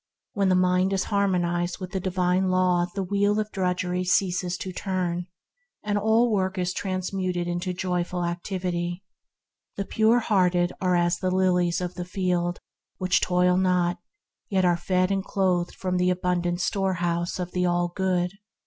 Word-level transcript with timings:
When 0.33 0.49
the 0.49 0.55
mind 0.55 0.93
is 0.93 1.03
harmonized 1.13 1.77
with 1.77 1.91
the 1.91 1.99
Divine 1.99 2.49
Law 2.49 2.87
the 2.95 3.03
wheel 3.03 3.39
of 3.39 3.51
drudgery 3.51 4.03
ceases 4.03 4.57
to 4.57 4.73
turn, 4.73 5.27
and 5.83 5.95
all 5.95 6.31
work 6.31 6.57
is 6.57 6.73
transmuted 6.73 7.47
into 7.47 7.71
joyful 7.71 8.25
activity. 8.25 9.03
The 9.77 9.85
pure 9.85 10.17
hearted 10.17 10.73
are 10.81 10.95
as 10.95 11.19
the 11.19 11.29
lilies 11.29 11.81
of 11.81 11.93
the 11.93 12.05
field, 12.05 12.59
which 12.97 13.21
toil 13.21 13.57
not, 13.57 13.99
yet 14.49 14.65
are 14.65 14.75
fed 14.75 15.11
and 15.11 15.23
clothed 15.23 15.75
from 15.75 15.97
the 15.97 16.09
abundant 16.09 16.61
storehouse 16.61 17.37
of 17.37 17.51
the 17.51 17.67
All 17.67 17.89
Good. 17.89 18.39